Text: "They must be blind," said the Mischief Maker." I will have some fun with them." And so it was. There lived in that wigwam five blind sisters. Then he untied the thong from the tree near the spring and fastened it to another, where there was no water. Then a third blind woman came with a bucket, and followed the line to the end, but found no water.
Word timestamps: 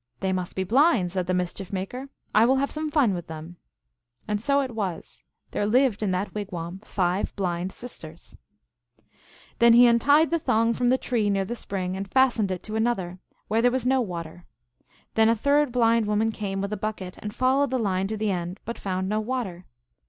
"They 0.22 0.32
must 0.32 0.56
be 0.56 0.64
blind," 0.64 1.12
said 1.12 1.28
the 1.28 1.34
Mischief 1.34 1.72
Maker." 1.72 2.08
I 2.34 2.44
will 2.46 2.56
have 2.56 2.72
some 2.72 2.90
fun 2.90 3.14
with 3.14 3.28
them." 3.28 3.58
And 4.26 4.42
so 4.42 4.58
it 4.60 4.72
was. 4.72 5.22
There 5.52 5.66
lived 5.66 6.02
in 6.02 6.10
that 6.10 6.34
wigwam 6.34 6.80
five 6.80 7.32
blind 7.36 7.70
sisters. 7.70 8.36
Then 9.60 9.74
he 9.74 9.86
untied 9.86 10.30
the 10.32 10.40
thong 10.40 10.72
from 10.74 10.88
the 10.88 10.98
tree 10.98 11.30
near 11.30 11.44
the 11.44 11.54
spring 11.54 11.96
and 11.96 12.10
fastened 12.10 12.50
it 12.50 12.64
to 12.64 12.74
another, 12.74 13.20
where 13.46 13.62
there 13.62 13.70
was 13.70 13.86
no 13.86 14.00
water. 14.00 14.46
Then 15.14 15.28
a 15.28 15.36
third 15.36 15.70
blind 15.70 16.06
woman 16.06 16.32
came 16.32 16.60
with 16.60 16.72
a 16.72 16.76
bucket, 16.76 17.14
and 17.20 17.32
followed 17.32 17.70
the 17.70 17.78
line 17.78 18.08
to 18.08 18.16
the 18.16 18.32
end, 18.32 18.58
but 18.64 18.78
found 18.80 19.08
no 19.08 19.20
water. 19.20 19.64